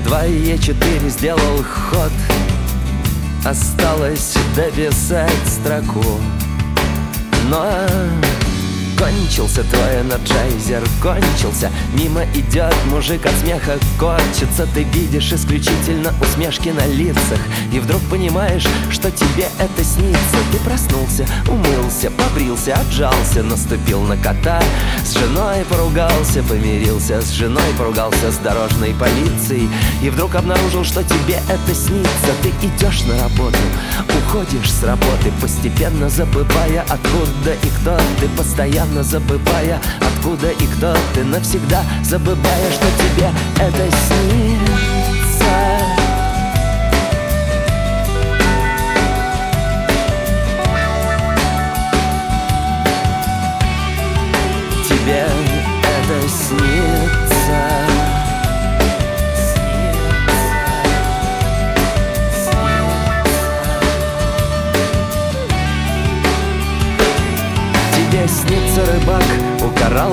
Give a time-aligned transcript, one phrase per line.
[0.00, 2.12] Едва Е4 сделал ход.
[3.44, 6.18] Осталось дописать строку.
[7.50, 7.66] Но
[9.00, 11.70] Кончился твой Energizer, кончился.
[11.94, 14.68] Мимо идет мужик от смеха корчится.
[14.74, 17.38] Ты видишь исключительно усмешки на лицах.
[17.72, 20.36] И вдруг понимаешь, что тебе это снится.
[20.52, 23.42] Ты проснулся, умылся, побрился, отжался.
[23.42, 24.60] Наступил на кота,
[25.02, 27.22] с женой поругался Помирился.
[27.22, 29.70] С женой, поругался с дорожной полицией.
[30.02, 32.34] И вдруг обнаружил, что тебе это снится.
[32.42, 33.56] Ты идешь на работу,
[34.18, 38.28] уходишь с работы Постепенно забывая, откуда и кто ты.
[38.36, 44.79] Постоянно постоянно забывая Откуда и кто ты навсегда Забывая, что тебе это снится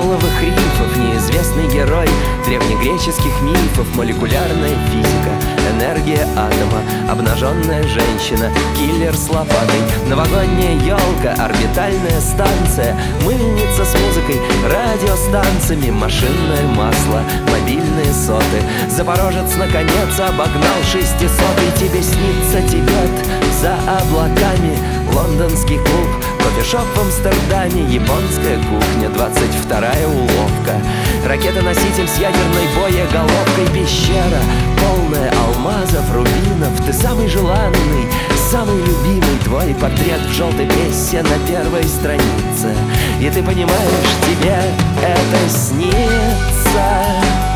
[0.08, 2.08] коралловых рифов неизвестный герой
[2.46, 5.32] Древнегреческих мифов Молекулярная физика,
[5.70, 15.90] энергия атома Обнаженная женщина, киллер с лопатой Новогодняя елка, орбитальная станция Мыльница с музыкой, радиостанциями
[15.90, 18.62] Машинное масло, мобильные соты.
[18.88, 23.26] Запорожец наконец обогнал шестисотый Тебе снится Тибет
[23.60, 24.78] за облаками.
[25.12, 30.80] Лондонский клуб Кофешоп в Амстердаме, японская кухня, 22-я уловка.
[31.26, 34.40] Ракета-носитель с ядерной боеголовкой Пещера,
[34.80, 36.72] полная алмазов, рубинов.
[36.86, 38.08] Ты самый желанный,
[38.50, 42.74] самый любимый Твой портрет в желтой прессе на первой странице.
[43.20, 44.58] И ты понимаешь, тебе
[45.02, 47.47] это снится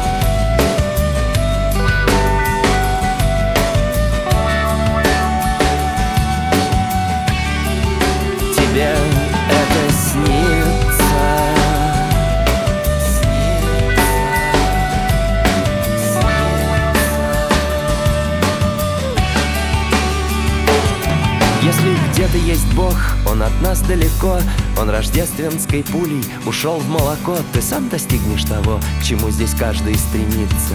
[23.86, 24.38] далеко.
[24.80, 27.36] Он рождественской пулей ушел в молоко.
[27.52, 30.74] Ты сам достигнешь того, к чему здесь каждый стремится.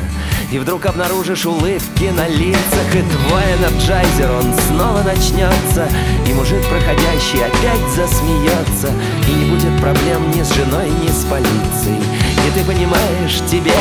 [0.51, 5.87] И вдруг обнаружишь улыбки на лицах И твой Energizer, он снова начнется.
[6.27, 8.89] И мужик проходящий опять засмеется.
[9.27, 12.01] И не будет проблем ни с женой, ни с полицией.
[12.47, 13.73] И ты понимаешь, тебе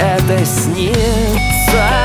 [0.00, 2.01] это снится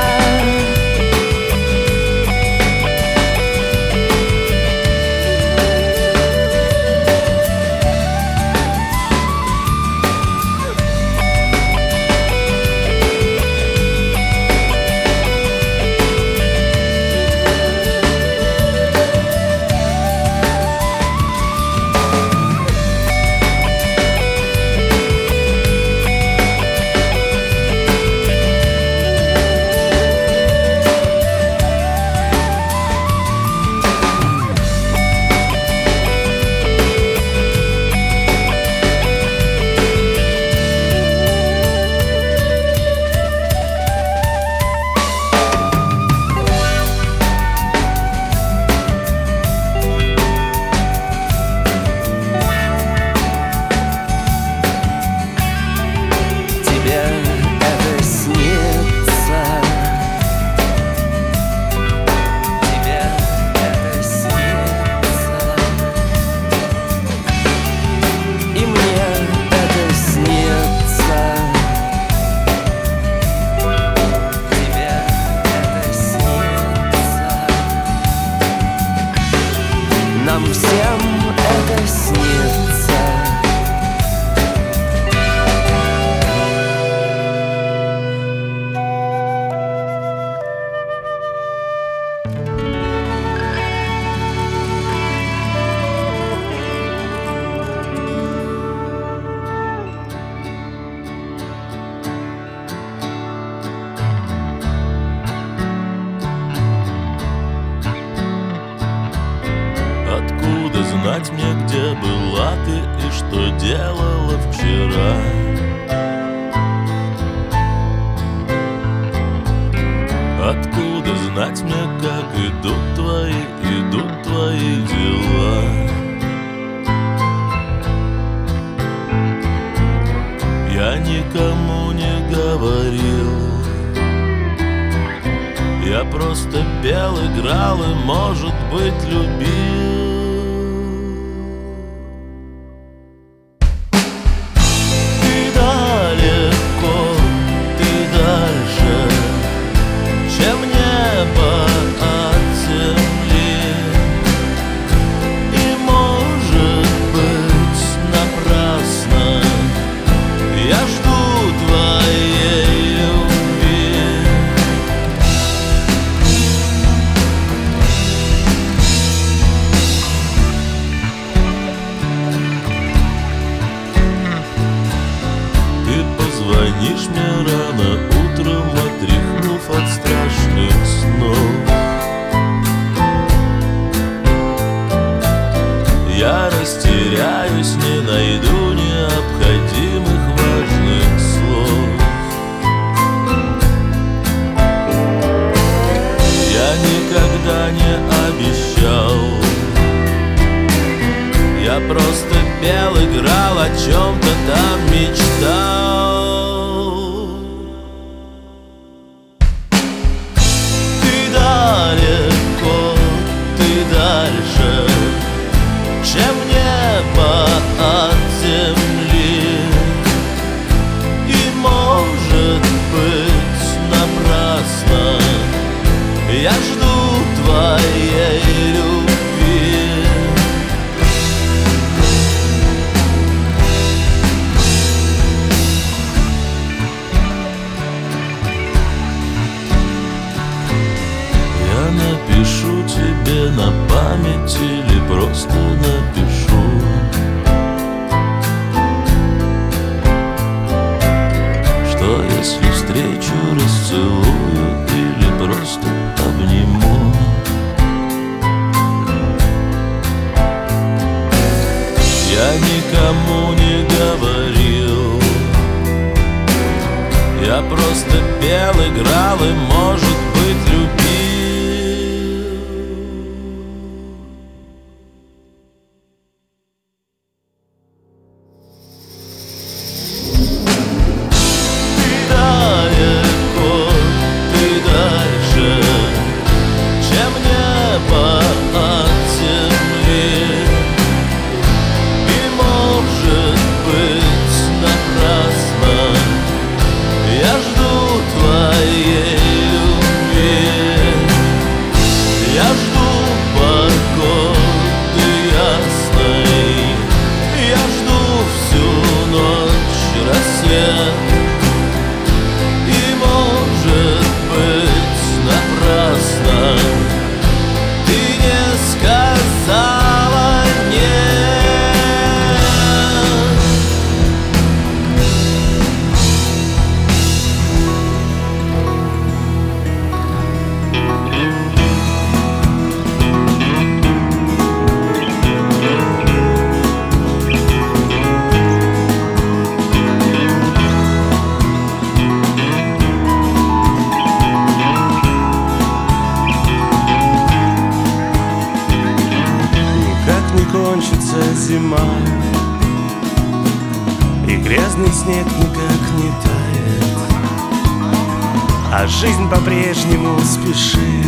[360.48, 361.26] спешит,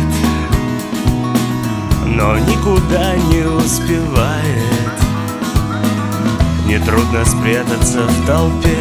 [2.07, 4.97] но никуда не успевает.
[6.65, 8.77] Нетрудно спрятаться в толпе,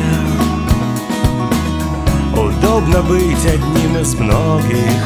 [2.33, 5.03] удобно быть одним из многих.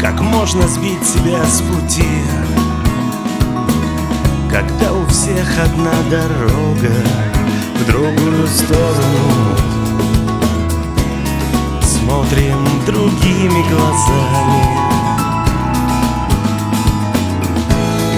[0.00, 2.22] Как можно сбить себя с пути,
[4.50, 6.94] когда у всех одна дорога
[7.78, 9.79] в другую сторону?
[12.10, 14.62] смотрим другими глазами.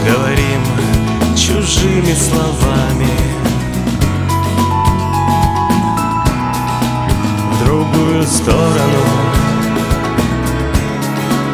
[0.06, 0.62] Говорим
[1.36, 3.12] чужими словами.
[7.50, 9.04] В другую сторону.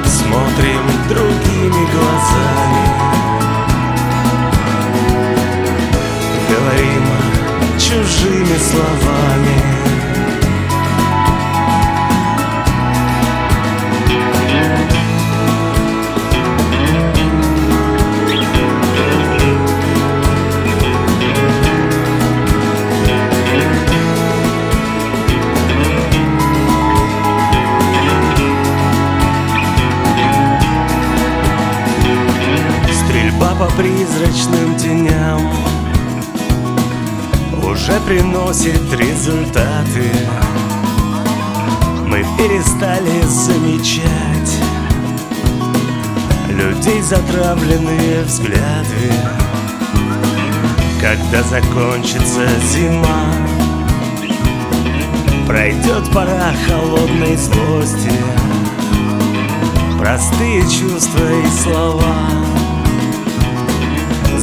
[0.07, 2.85] Смотрим другими глазами.
[6.49, 7.05] Говорим
[7.79, 9.88] чужими словами.
[33.67, 35.41] Призрачным теням
[37.65, 40.11] Уже приносит результаты.
[42.07, 44.59] Мы перестали замечать
[46.49, 49.13] Людей затравленные взгляды.
[51.01, 53.33] Когда закончится зима
[55.49, 58.13] Пройдет пора холодной злости.
[59.99, 62.48] Простые чувства и слова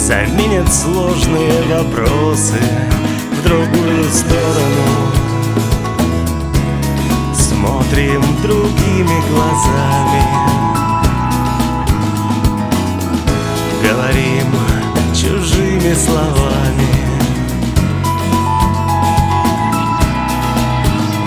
[0.05, 2.59] Заменят сложные вопросы
[3.31, 5.12] В другую сторону.
[7.33, 10.24] Смотрим другими глазами.
[13.81, 14.45] Говорим
[15.12, 16.93] чужими словами.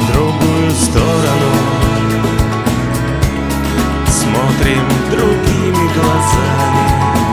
[0.03, 1.53] В другую сторону.
[4.07, 7.28] Смотрим другими глазами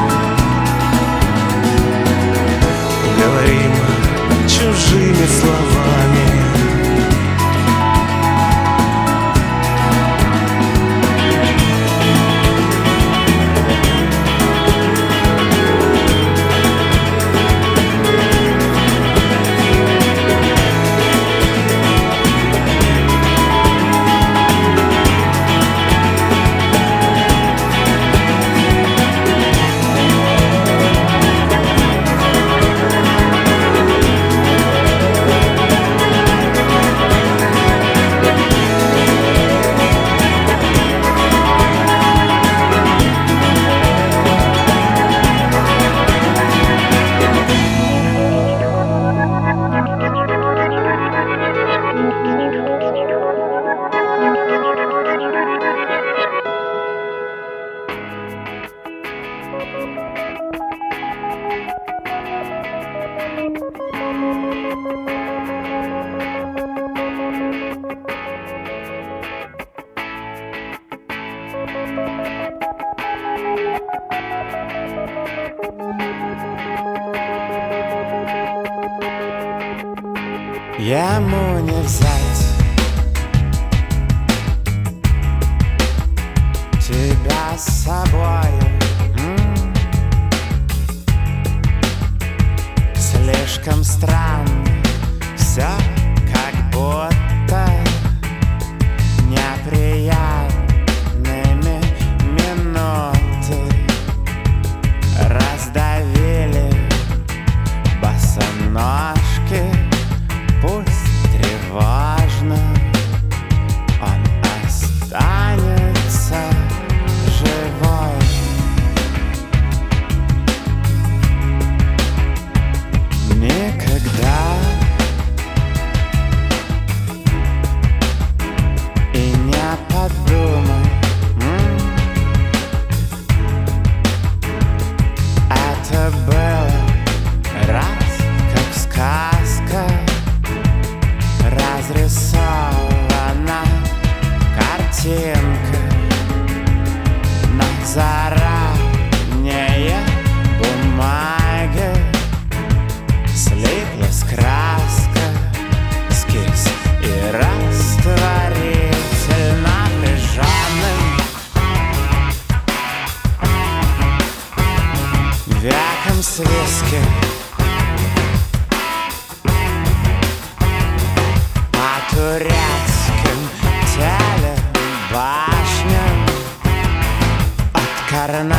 [178.26, 178.58] Откорнать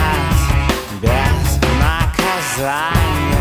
[1.03, 3.36] без наказания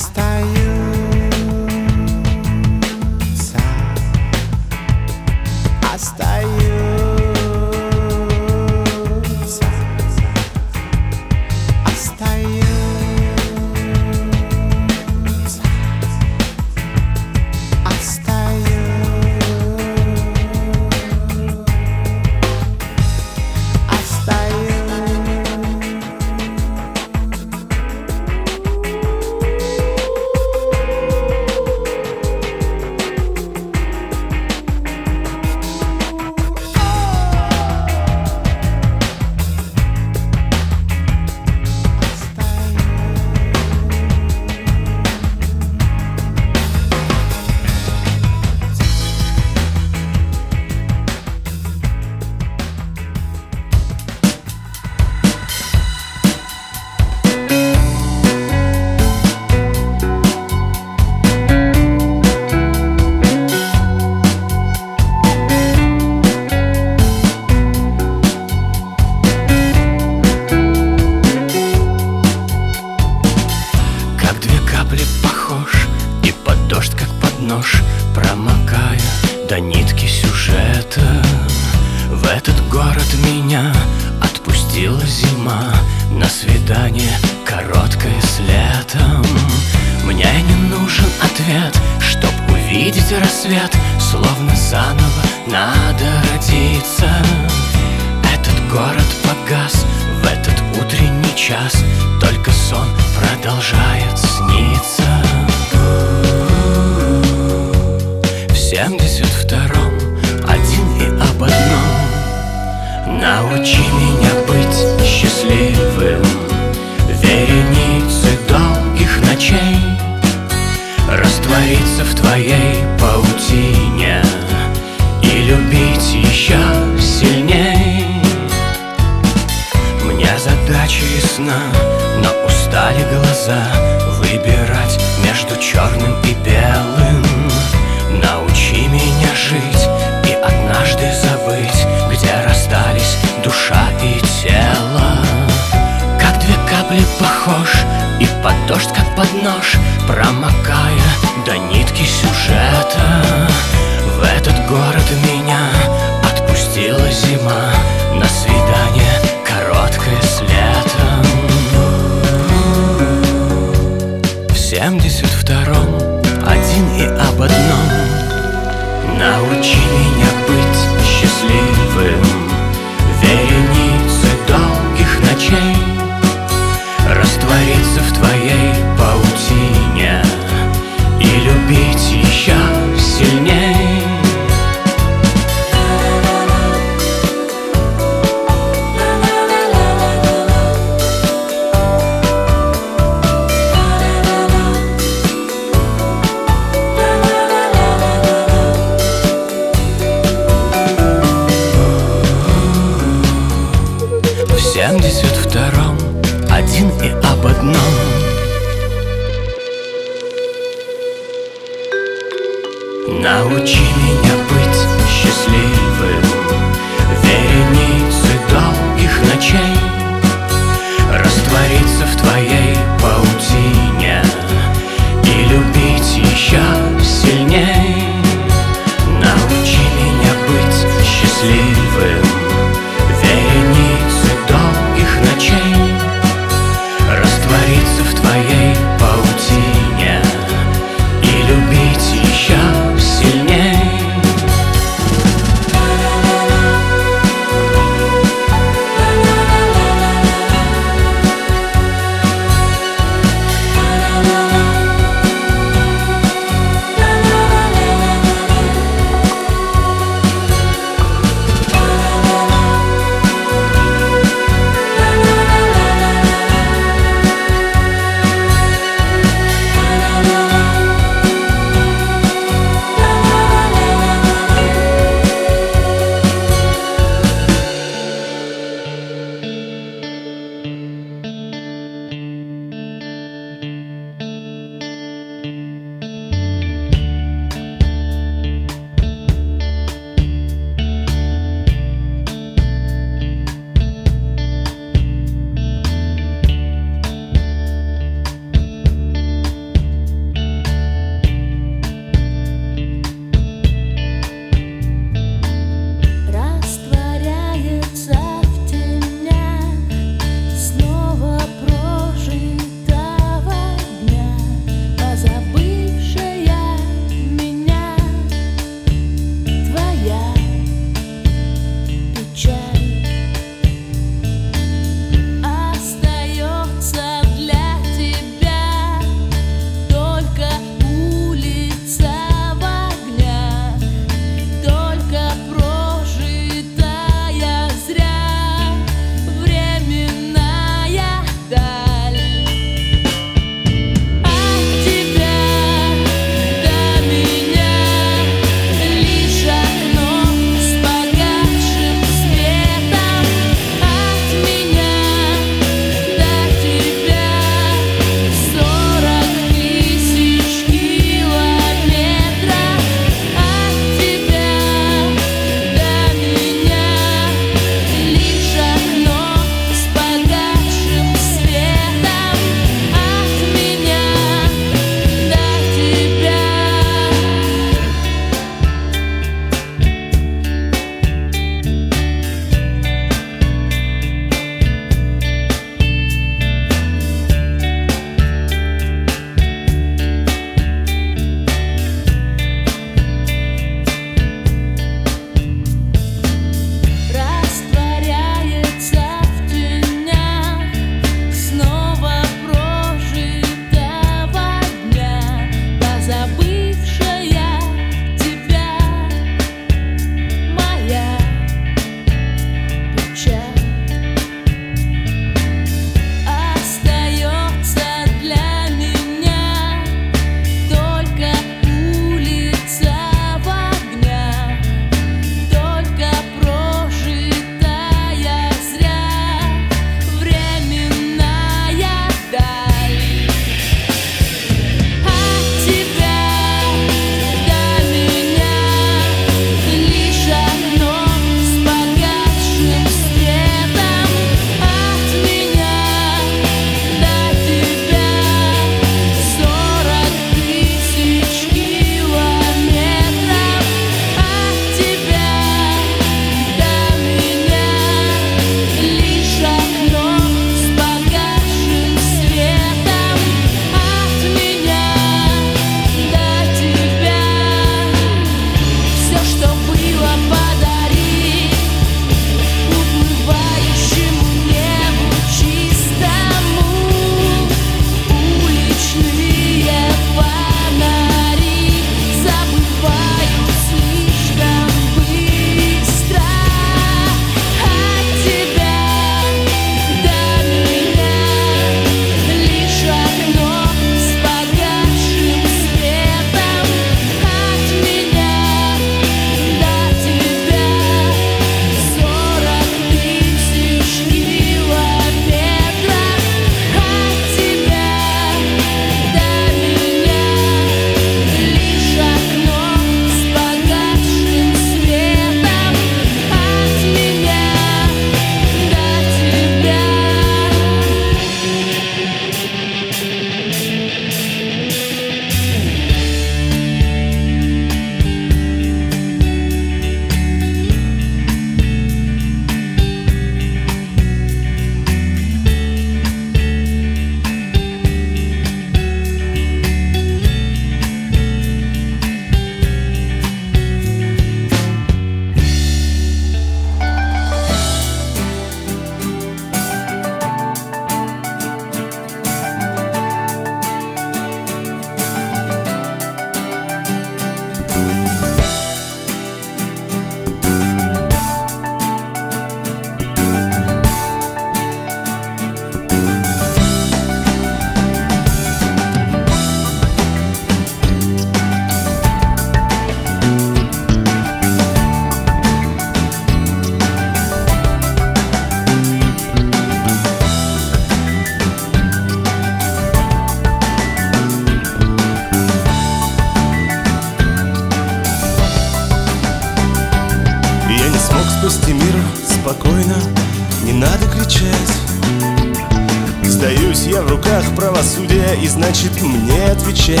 [597.12, 600.00] руках правосудия И значит мне отвечать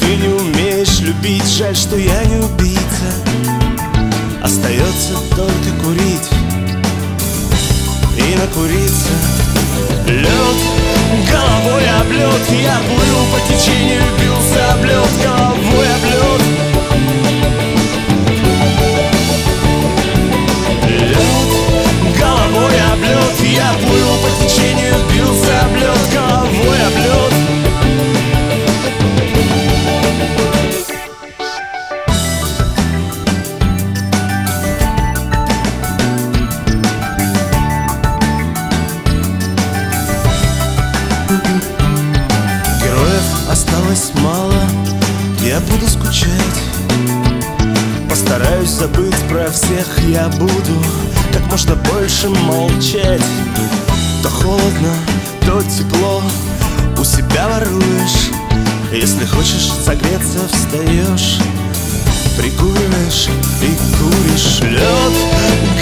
[0.00, 3.08] Ты не умеешь любить, жаль, что я не убийца.
[4.42, 6.28] Остается только курить
[8.16, 9.12] И накуриться.
[10.06, 10.58] Лед,
[11.30, 16.42] головой об лед Я плыл по течению, бился об лед Головой об лед
[21.00, 24.03] Лед, головой об лед Я плыл
[50.14, 50.84] я буду
[51.32, 53.20] как можно больше молчать.
[54.22, 54.94] То холодно,
[55.44, 56.22] то тепло,
[56.96, 58.30] у себя воруешь.
[58.92, 61.40] Если хочешь согреться, встаешь
[62.38, 63.28] Прикуриваешь
[63.60, 64.60] и куришь.
[64.60, 65.14] Лед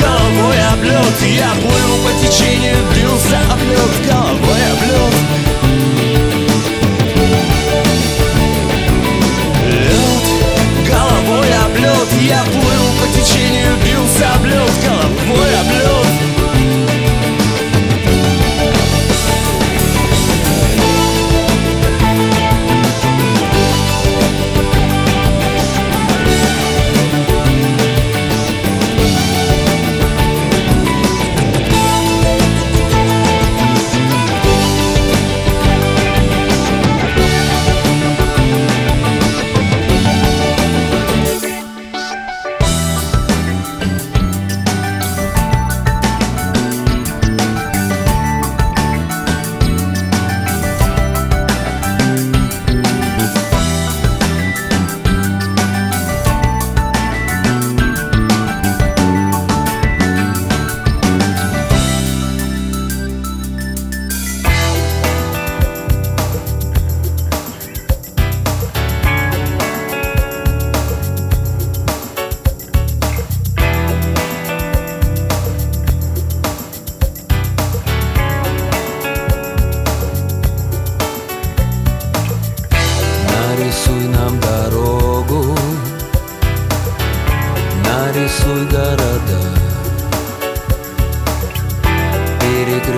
[0.01, 5.62] Головой об лед Я плыл по течению, бился об лед Головой об
[11.23, 14.71] головой об лед Я плыл по течению, бился об лед
[15.29, 15.92] Головой об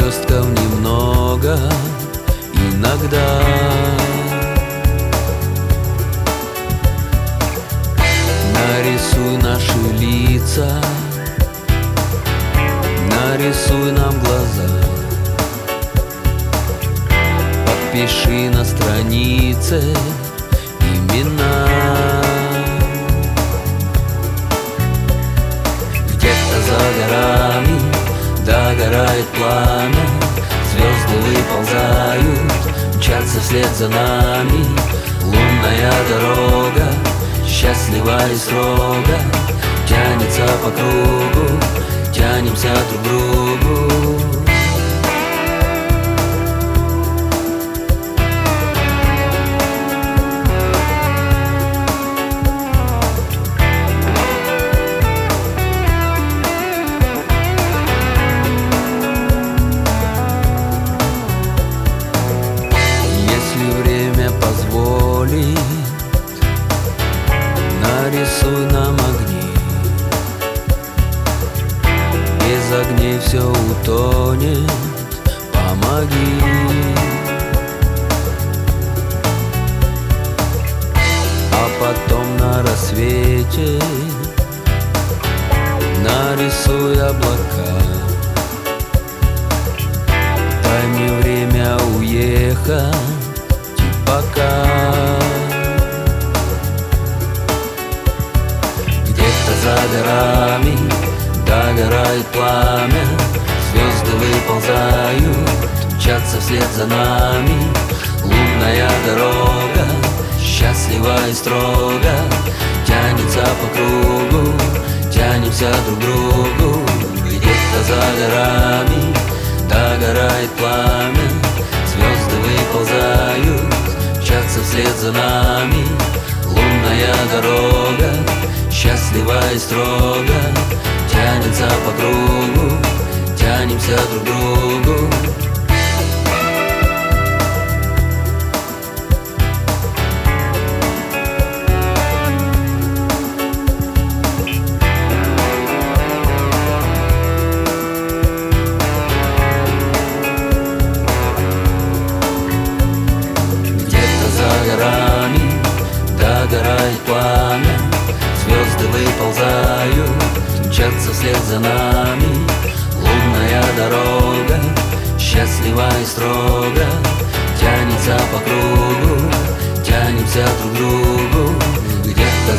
[0.05, 1.59] Перекрестков немного
[2.53, 3.41] Иногда.
[8.53, 10.69] Нарисуй наши лица
[13.09, 14.69] Нарисуй нам глаза.
[17.67, 19.83] Подпиши на странице
[20.81, 21.67] имена.
[26.09, 27.74] Где-то за горами
[28.45, 30.07] догорает пламя
[30.71, 32.53] Звезды выползают,
[32.97, 34.65] мчатся вслед за нами.
[35.23, 36.87] Лунная дорога,
[37.47, 39.19] счастлива и строго
[39.87, 41.61] Тянется по кругу,
[42.13, 44.44] тянемся друг к другу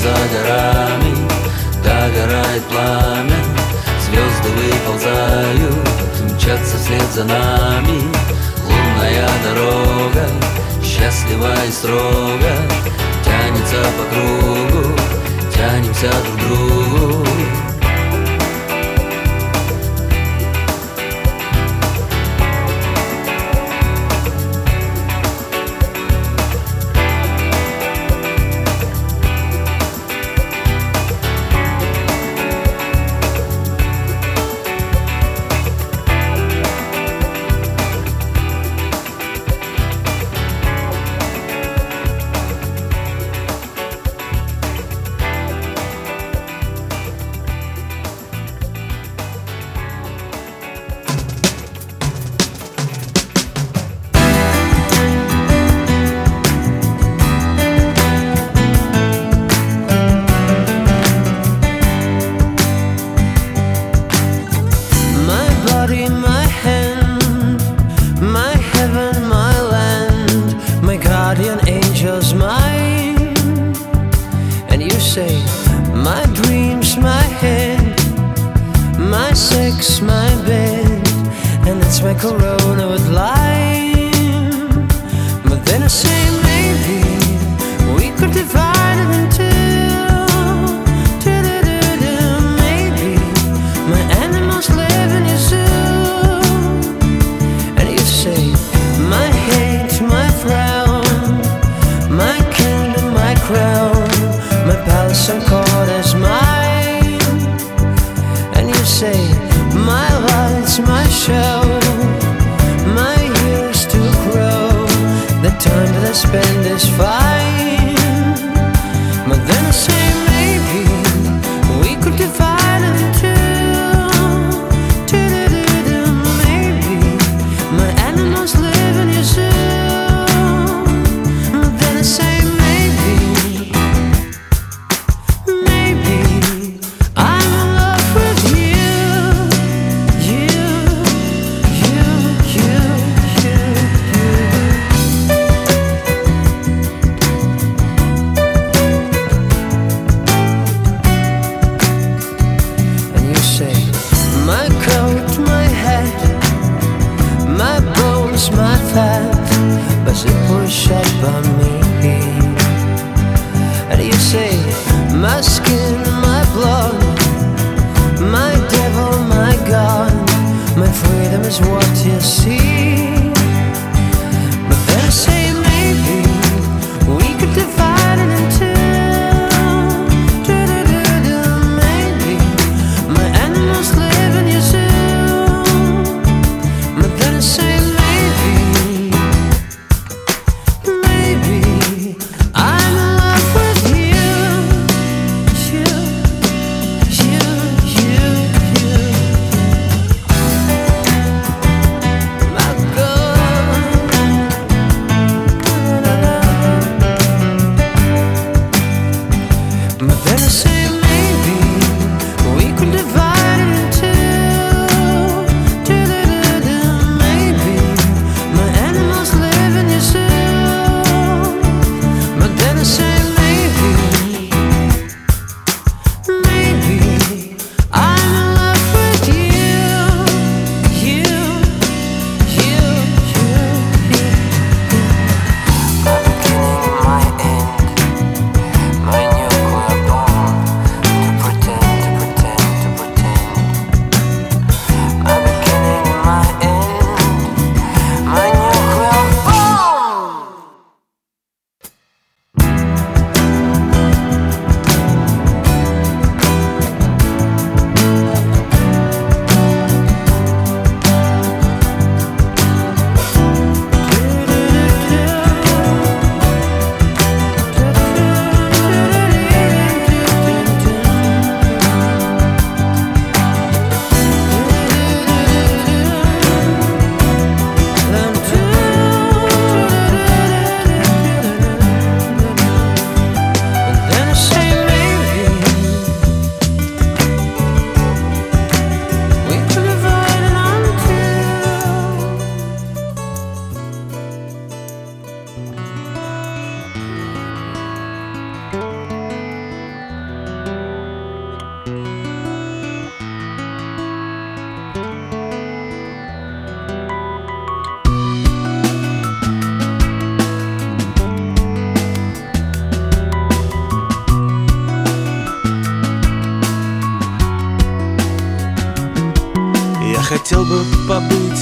[0.05, 1.15] за горами.
[1.83, 3.41] Догорает пламя
[4.01, 5.87] Звезды выползают
[6.33, 8.01] Мчатся вслед за нами.
[8.65, 10.27] Лунная дорога
[10.83, 12.55] Счастлива и строга,
[13.23, 14.95] Тянется по кругу
[15.53, 17.34] Тянемся друг к другу.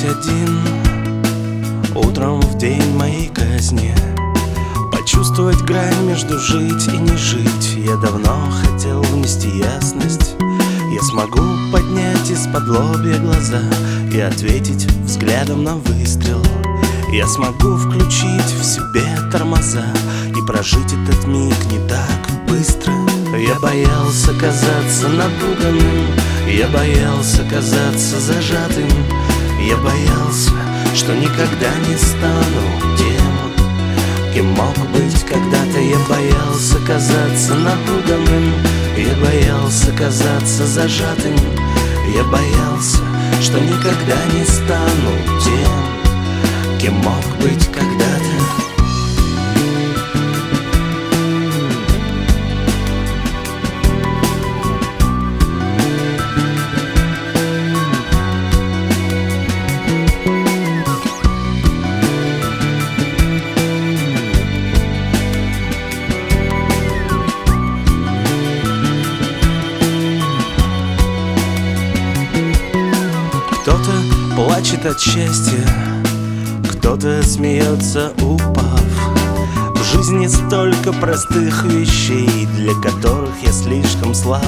[0.03, 0.59] Побыть один
[1.95, 3.93] Утром в день моей казни.
[4.91, 7.75] Почувствовать грань между жить и не жить.
[7.77, 10.35] Я давно хотел внести ясность.
[10.93, 11.41] Я смогу
[11.71, 13.61] поднять из-под лобья глаза
[14.11, 16.43] И ответить взглядом на выстрел.
[17.11, 19.85] Я смогу включить в себе тормоза
[20.29, 22.93] И прожить этот миг не так быстро.
[23.37, 26.07] Я боялся казаться напуганным
[26.47, 28.89] Я боялся казаться зажатым
[29.65, 30.51] Я боялся,
[30.93, 35.23] что никогда не стану тем Кем мог быть.
[35.23, 38.53] Когда-то я боялся казаться напуганным
[38.97, 41.35] Я боялся казаться зажатым
[42.13, 42.99] Я боялся,
[43.41, 47.65] что никогда не стану тем Кем мог быть.
[47.71, 48.22] Когда-то
[74.83, 75.65] плачет от счастья,
[76.71, 78.81] кто-то смеется, упав.
[79.75, 84.43] В жизни столько простых вещей, для которых я слишком слаб.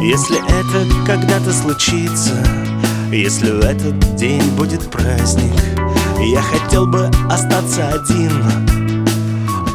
[0.00, 2.34] Если это когда-то случится,
[3.10, 5.54] если в этот день будет праздник,
[6.20, 8.32] я хотел бы остаться один.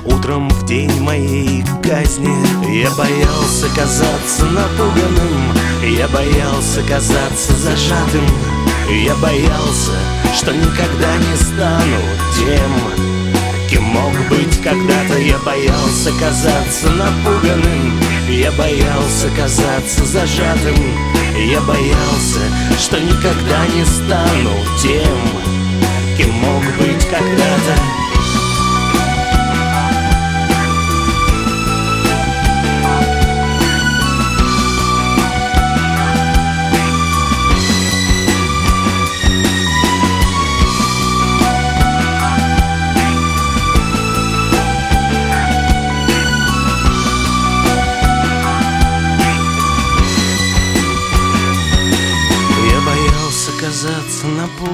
[0.06, 2.34] Утром в день моей казни
[2.72, 8.26] Я боялся казаться напуганным Я боялся казаться зажатым
[8.90, 9.98] Я боялся,
[10.36, 12.02] что никогда не стану
[12.36, 15.18] тем Кем мог быть когда-то.
[15.20, 20.76] Я боялся казаться напуганным Я боялся казаться зажатым
[21.36, 22.42] Я боялся,
[22.80, 28.01] что никогда не стану тем Кем мог быть когда-то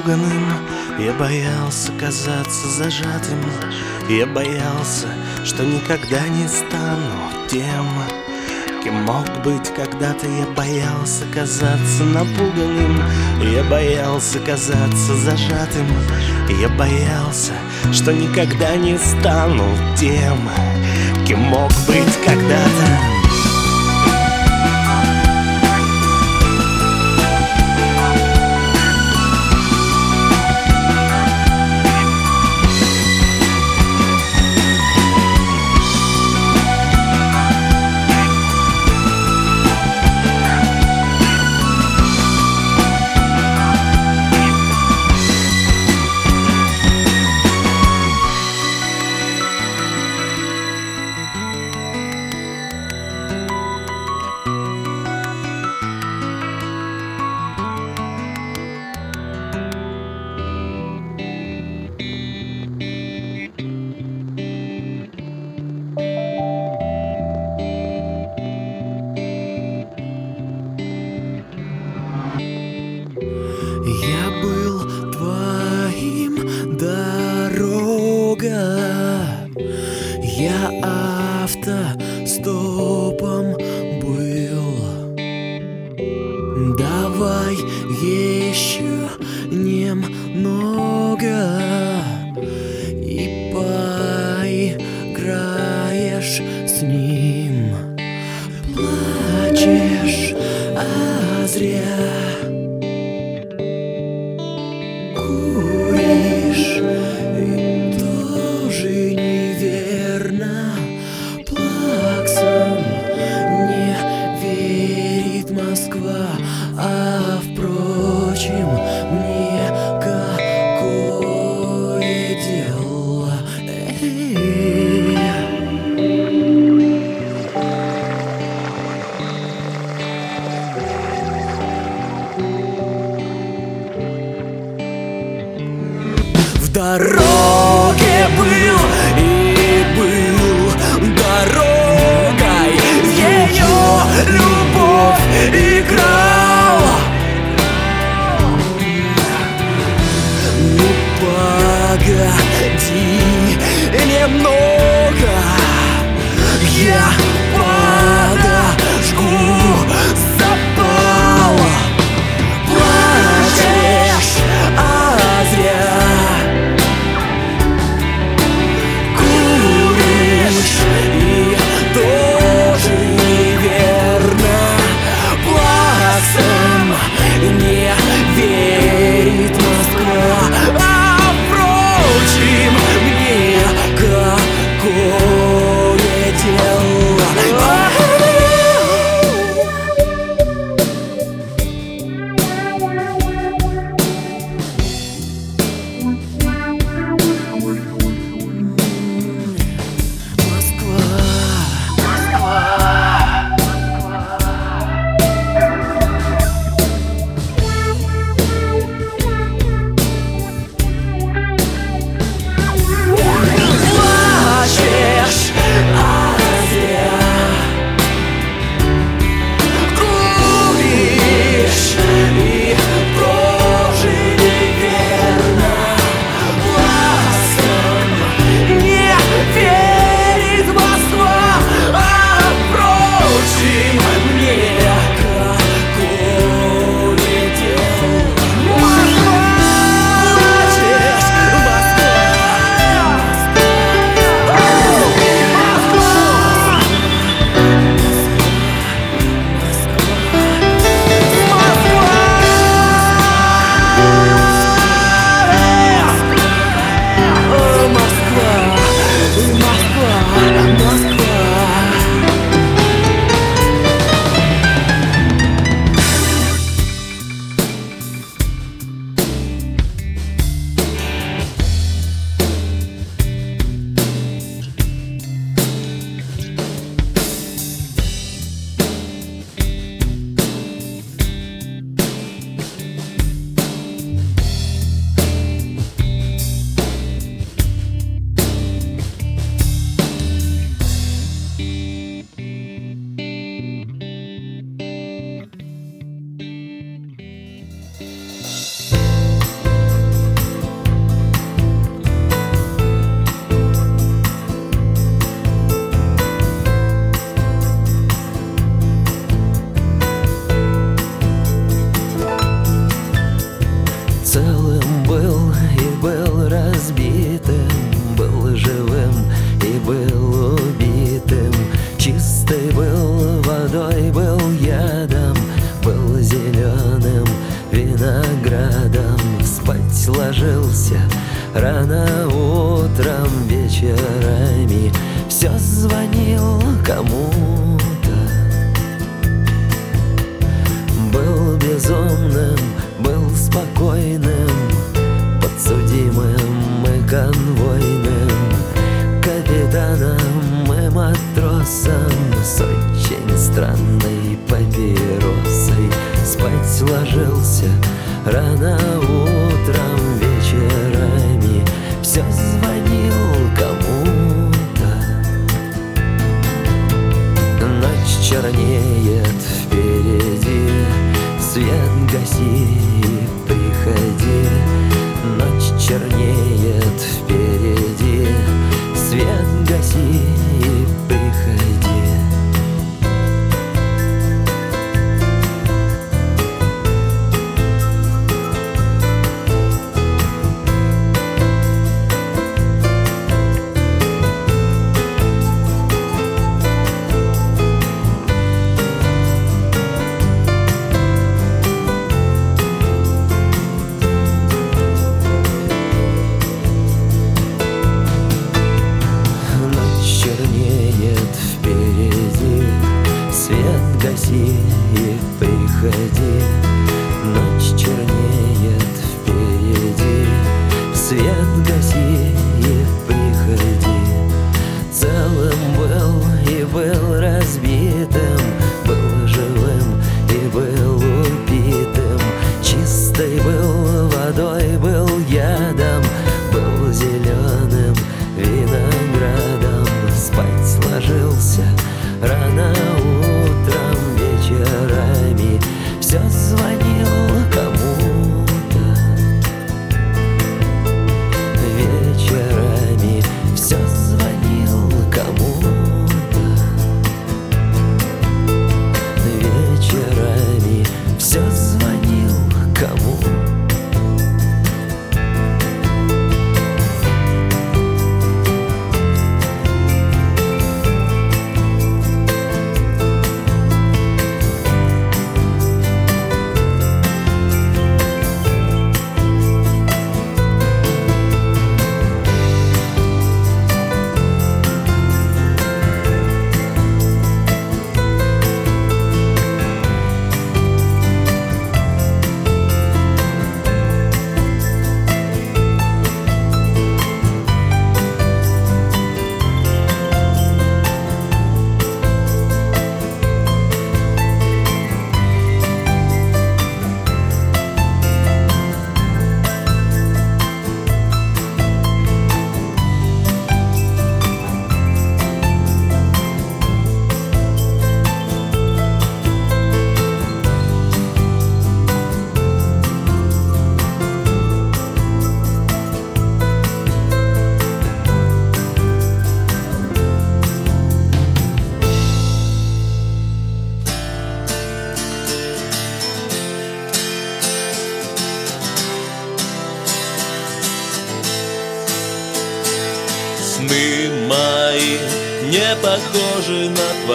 [0.08, 0.54] напуганным
[1.00, 3.40] Я боялся казаться зажатым.
[4.10, 5.08] Я боялся,
[5.44, 7.88] что никогда не стану тем
[8.84, 10.28] Кем мог быть когда-то.
[10.28, 13.02] Я боялся казаться напуганным.
[13.54, 15.88] Я боялся казаться зажатым.
[16.62, 17.54] Я боялся,
[17.92, 19.66] что никогда не стану
[19.98, 20.50] тем
[21.26, 23.17] Кем мог быть когда-то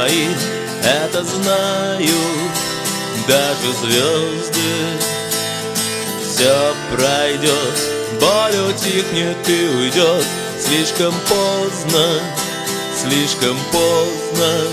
[0.03, 0.27] твои
[0.85, 2.11] Это знают
[3.29, 4.99] даже звезды.
[6.25, 7.77] Все пройдет,
[8.21, 10.25] боль утихнет и уйдет
[10.59, 12.21] Слишком поздно,
[12.97, 14.72] слишком поздно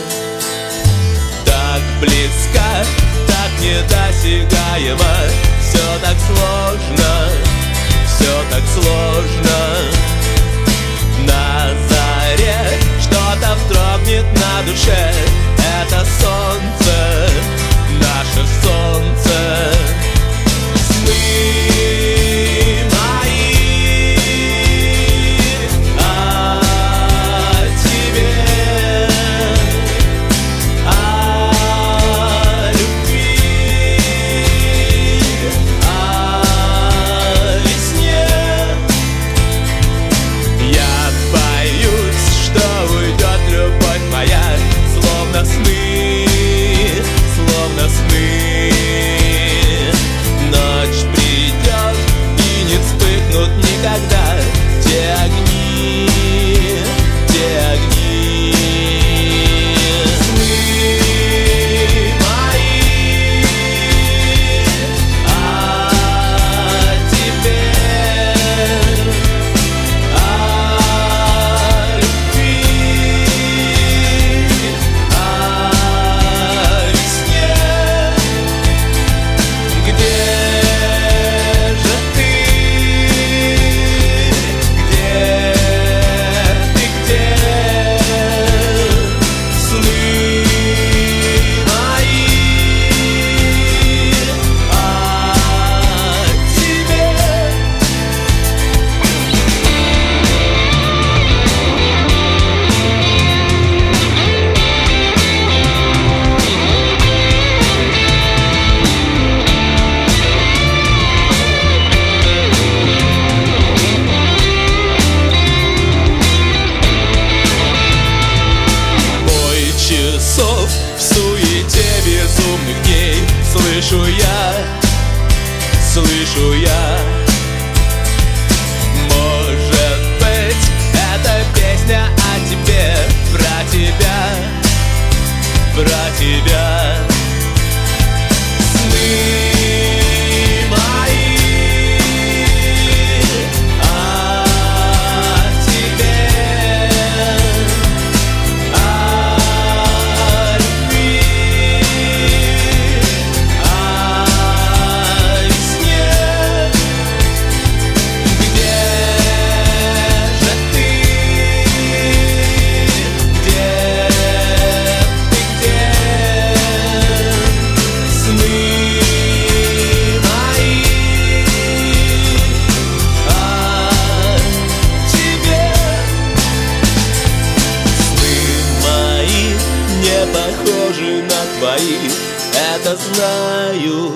[182.55, 184.13] Это знают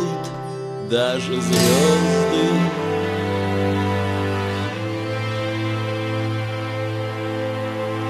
[0.89, 2.13] даже звезды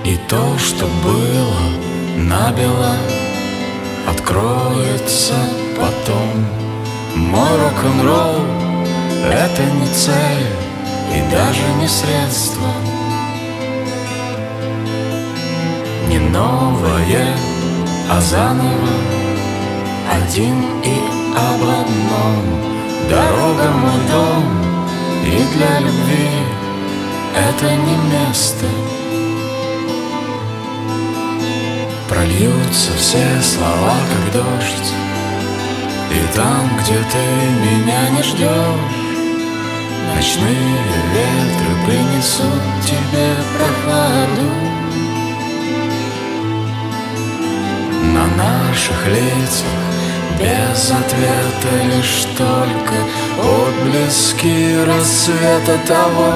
[0.05, 1.63] И то, что было
[2.17, 2.95] набело,
[4.05, 5.35] откроется
[5.79, 6.45] потом.
[7.15, 8.41] Мой рок-н-ролл—
[9.31, 10.47] это не цель
[11.15, 12.67] и даже не средство.
[16.09, 17.37] Не новое,
[18.11, 19.22] а заново,
[20.15, 20.97] один и
[21.35, 22.43] об одном.
[23.09, 24.43] Дорога мой дом,
[25.25, 26.29] и для любви
[27.35, 28.65] это не место.
[32.09, 34.93] Прольются все слова, как дождь
[36.11, 37.23] И там, где ты
[37.65, 38.93] меня не ждешь
[40.13, 40.77] Ночные
[41.13, 44.49] ветры принесут тебе прохладу
[48.13, 49.92] На наших лицах
[50.39, 52.95] без ответа Лишь только
[53.39, 56.33] отблески рассвета того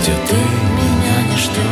[0.00, 1.69] Где ты меня не ждешь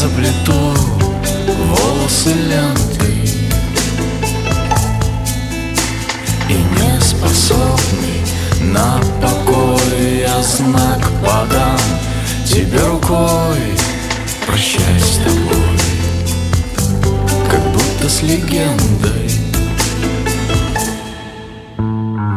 [0.00, 0.74] заплету
[1.66, 3.20] волосы лентой
[6.48, 8.22] И не способный
[8.60, 10.20] на покой.
[10.20, 11.78] Я знак подам
[12.46, 13.76] тебе рукой
[14.46, 15.78] Прощай с тобой
[17.50, 19.30] Как будто с легендой.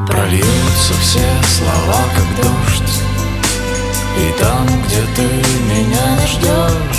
[0.06, 3.00] Прольются все слова, как дождь
[4.18, 5.24] И там, где ты
[5.70, 6.93] меня не ждешь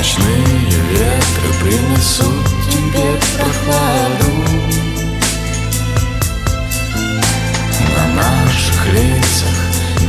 [0.00, 4.32] Ночные ветры принесут тебе прохладу.
[7.94, 9.56] На наших лицах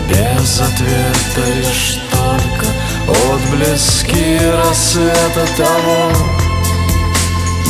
[0.07, 2.67] без ответа лишь только
[3.33, 6.11] Отблески рассвета того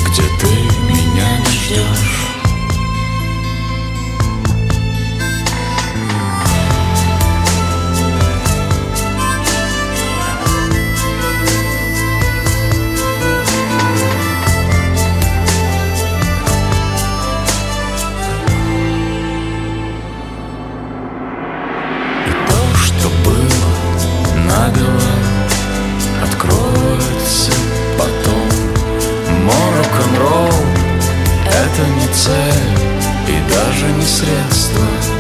[0.06, 0.54] Где ты
[0.84, 2.11] меня не ждешь
[33.82, 35.11] Даже не средство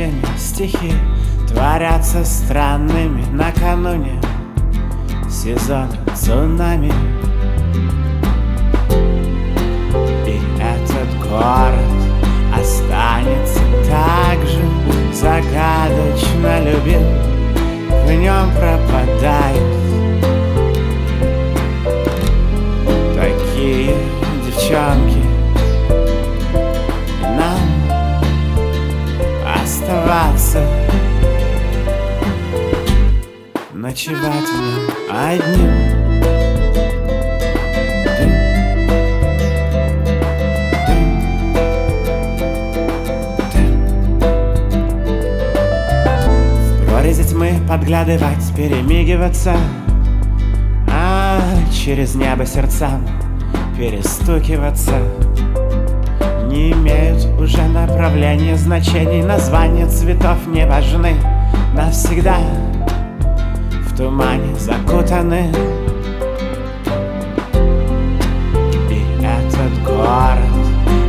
[0.00, 0.92] клочьями, стихи
[1.48, 4.20] Творятся странными накануне.
[5.28, 6.92] Сезона цунами.
[10.26, 11.74] И этот город
[12.54, 14.62] останется так же
[15.12, 17.02] загадочно любим.
[18.06, 19.80] В нем пропадают
[23.16, 23.96] Такие
[24.46, 25.09] девчонки
[33.90, 35.90] Ночевать в нем одним
[47.24, 49.56] тьмы подглядывать, перемигиваться
[50.88, 51.40] А
[51.72, 53.04] через небо сердцам
[53.76, 54.94] перестукиваться.
[56.46, 61.16] Не имеют уже направления, значений Названия цветов не важны
[61.74, 62.36] навсегда
[64.00, 65.52] тумане закутаны
[68.88, 70.40] И этот город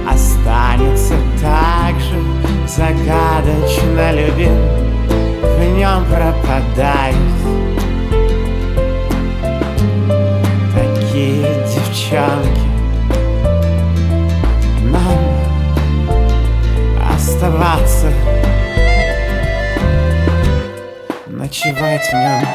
[0.06, 2.22] останется так же
[2.68, 4.58] загадочно любим.
[5.42, 7.16] В нем пропадают
[10.76, 12.68] такие девчонки.
[14.84, 15.18] Нам
[17.16, 18.12] оставаться.
[21.28, 22.51] Ночевать в нем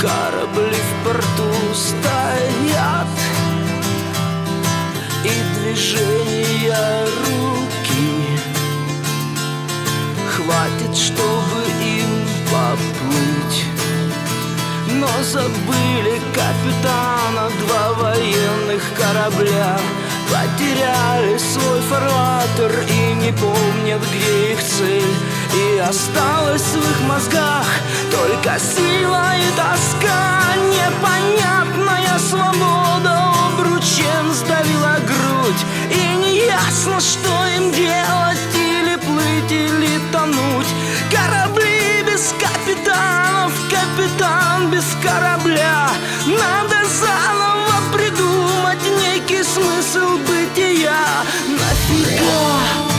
[0.00, 3.08] корабли в порту стоят
[5.24, 8.38] и движения руки
[10.30, 12.10] Хватит, чтобы им
[12.50, 13.64] поплыть.
[14.92, 19.78] Но забыли капитана Два военных корабля
[20.30, 27.66] Потеряли свой фарватер И не помнят, где их цель И осталась в их мозгах
[28.10, 30.54] Только сила и тоска.
[30.70, 40.68] Непонятная свобода Обручем сдавила грудь И неясно, что им делать Или плыть, или тонуть.
[41.10, 45.88] Корабли без капитанов Капитан без корабля.
[46.26, 51.24] Надо заново придумать Некий смысл бытия.
[51.48, 52.97] Нафига?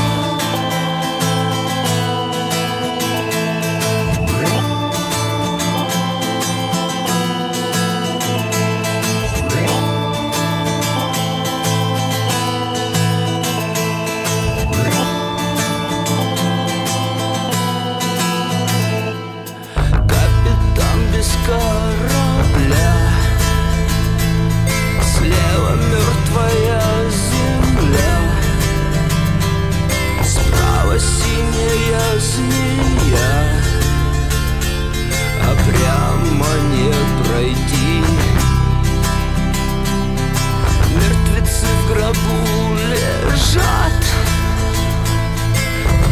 [43.49, 44.03] Лежат.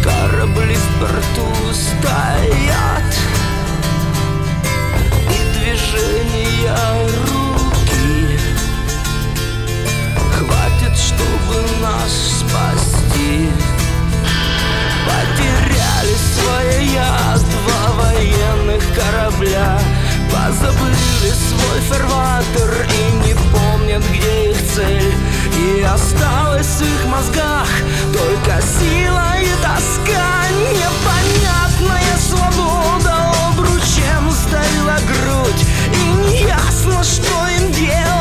[0.04, 3.04] Корабли в порту стоят.
[5.30, 8.40] И движения руки.
[10.38, 13.50] Хватит, чтобы нас спасти.
[15.06, 19.80] Потеряли свои я Два военных корабля.
[20.32, 25.14] Позабыли свой фарватер И не помнят, где их цель
[25.58, 27.68] И осталась в их мозгах
[28.14, 30.28] Только сила и тоска.
[30.72, 35.66] Непонятная свобода Обручем сдавила грудь.
[35.93, 38.16] И неясно, что им делать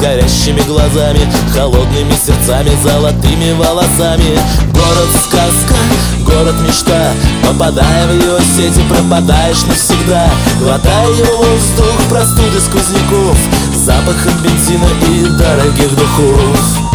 [0.00, 1.20] горящими глазами
[1.54, 4.38] Холодными сердцами, золотыми волосами.
[4.72, 5.76] Город-сказка,
[6.24, 7.12] город мечта
[7.46, 10.28] Попадая в его сети, пропадаешь навсегда.
[10.60, 13.38] Глотая воздух простуды сквозняков
[13.74, 16.89] Запахом бензина и дорогих духов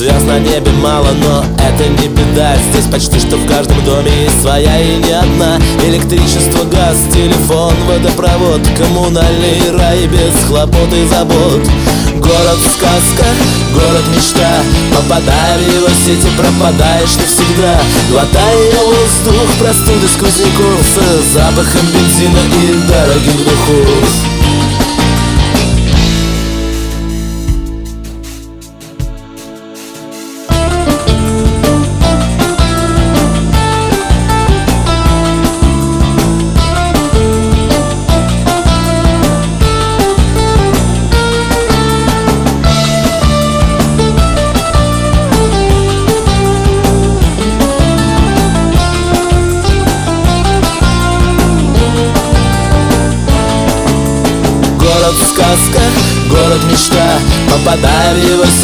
[0.00, 2.56] Звезд на небе мало, но это не беда.
[2.70, 5.58] Здесь почти что в каждом доме есть своя и не одна.
[5.84, 11.68] Электричество, газ, телефон, водопровод Коммунальный рай без хлопот и забот.
[12.16, 13.26] Город сказка,
[13.74, 14.62] город мечта.
[14.96, 17.78] Попадая в его сети, пропадаешь навсегда.
[18.10, 24.29] Глотая воздух простуды сквозняков С запахом бензина и дорогих духов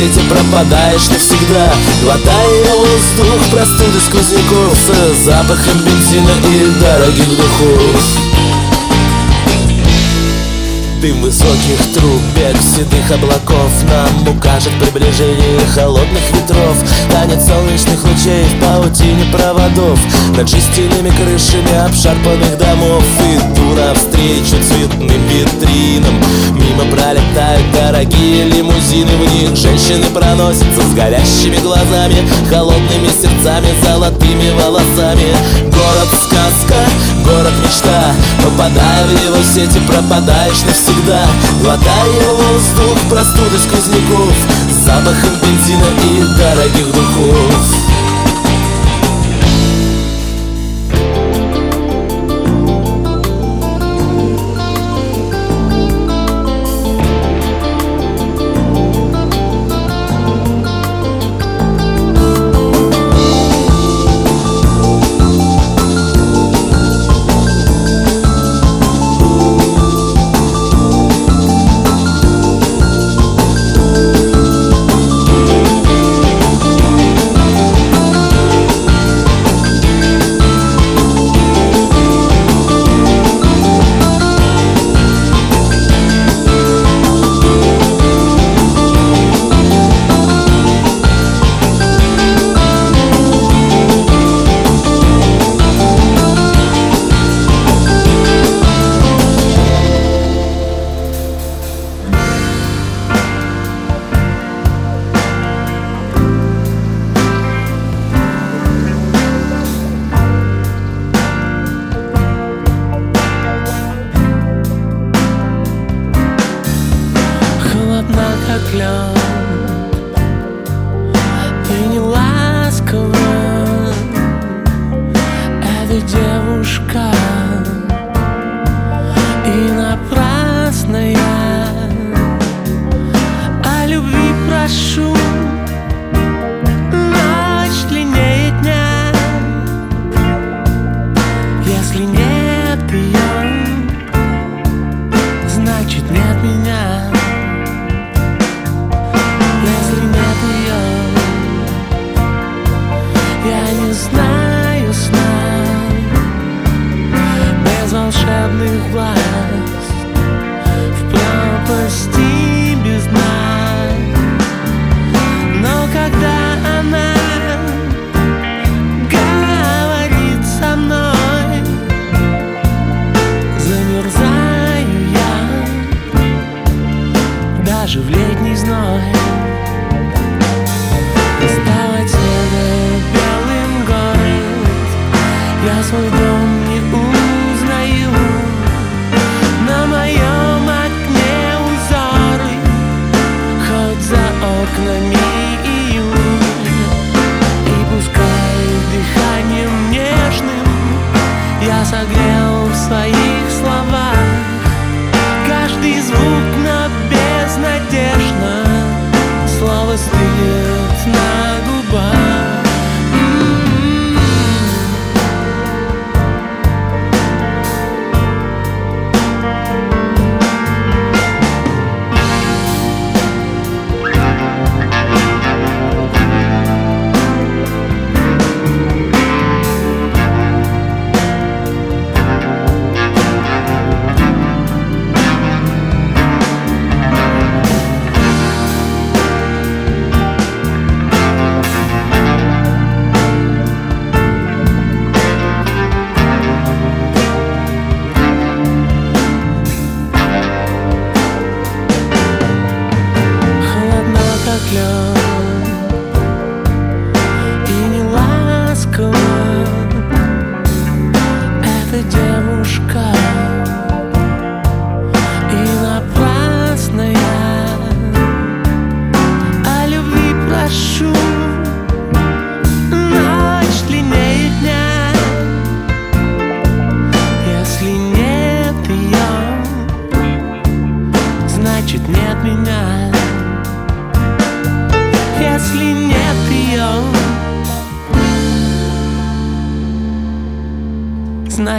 [0.07, 1.73] сети, пропадаешь навсегда
[2.03, 4.79] Глотая воздух простуды сквозняков
[5.13, 8.26] С запахом бензина и дорогих духов
[11.07, 13.71] Дым высоких труб, бег седых облаков.
[13.89, 16.77] Нам укажет приближение холодных ветров.
[17.13, 20.01] Танец солнечных ключей в паутине проводов.
[20.37, 23.05] Над жестяными крышами обшарпанных домов.
[23.23, 26.21] Иду навстречу цветным витринам.
[26.51, 29.13] Мимо пролетают дорогие лимузины.
[29.17, 32.17] В них женщины проносятся с горящими глазами
[32.51, 35.37] Холодными сердцами, золотыми волосами.
[35.71, 36.81] Город сказка,
[37.25, 38.13] город мечта.
[38.43, 40.96] Попадая в его сети, пропадаешь навсегда
[41.63, 44.35] Глотая воздух, простуды сквозняков
[44.85, 47.86] Запахом бензина и дорогих духов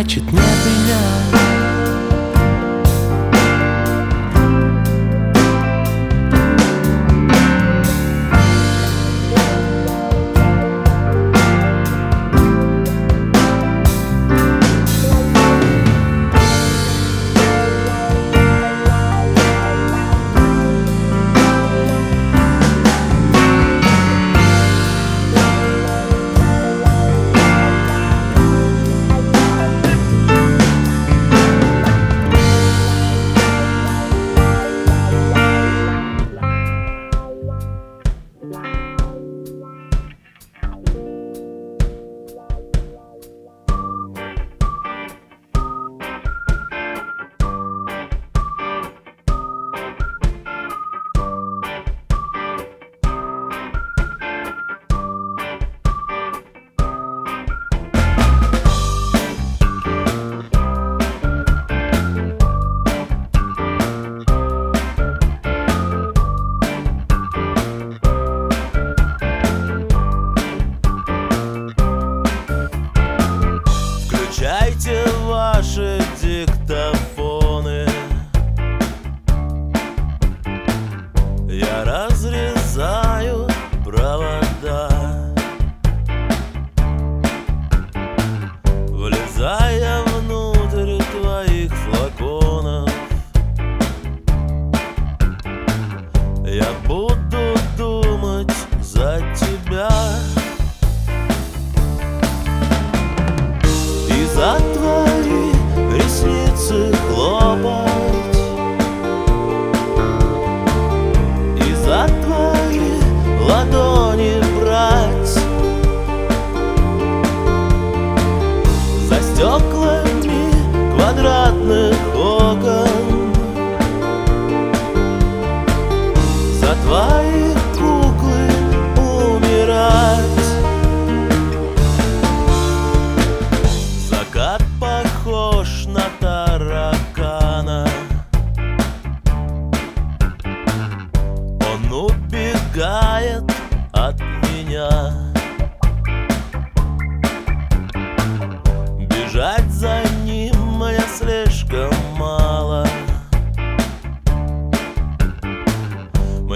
[0.07, 1.16] Значит нет меня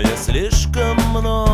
[0.04, 1.51] Я слишком много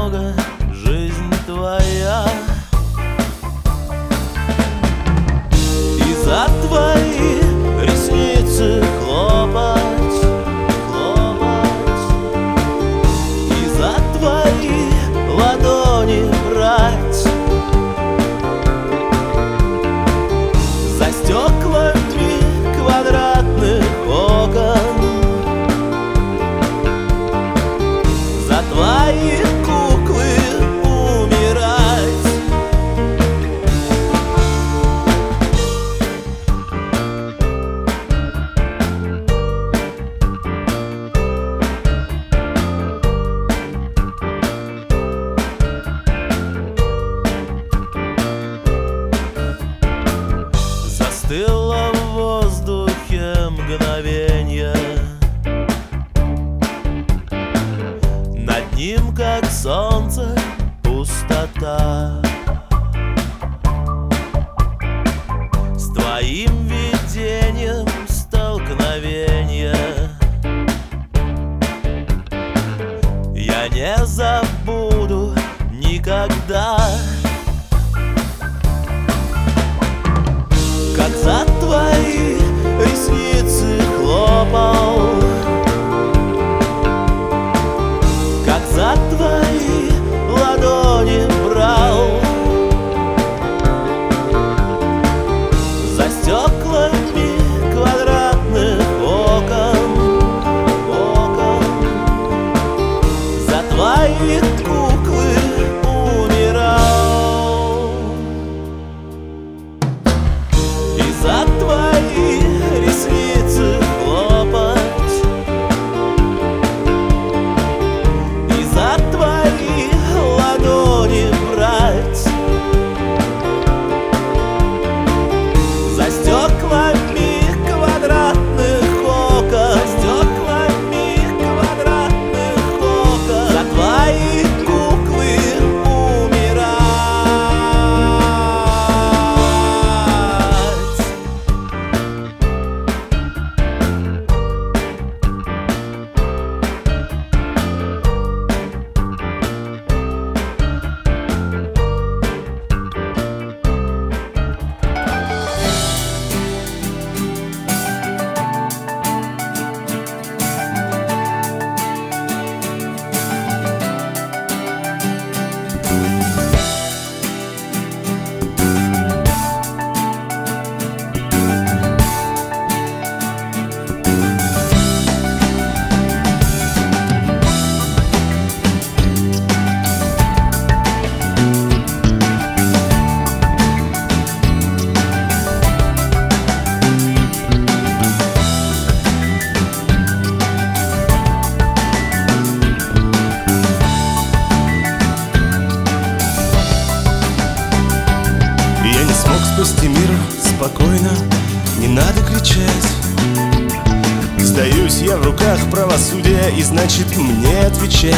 [207.98, 208.16] прощать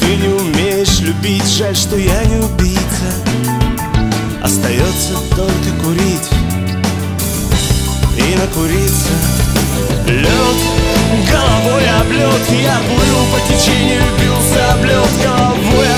[0.00, 2.80] Ты не умеешь любить, жаль, что я не убийца.
[4.42, 6.28] Остается только курить
[8.16, 9.12] И накуриться.
[10.06, 10.58] Лед
[11.30, 15.93] головой облет Я плыл по течению, бился облет головой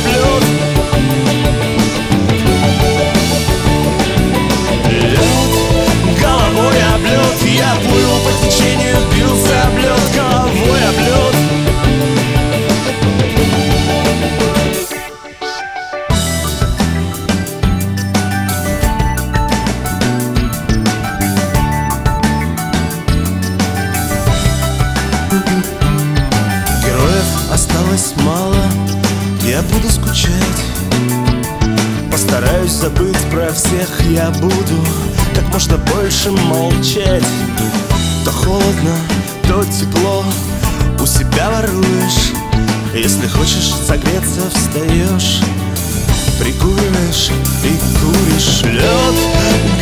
[34.17, 34.87] я буду
[35.35, 37.25] Как можно больше молчать.
[38.25, 38.97] То холодно,
[39.47, 40.25] то тепло
[41.01, 42.33] У себя воруешь.
[42.95, 45.41] Если хочешь согреться, встаешь
[46.41, 47.31] Прикуриваешь
[47.63, 49.15] и куришь Лед,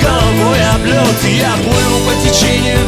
[0.03, 2.79] головой об лед Я плыл по течению,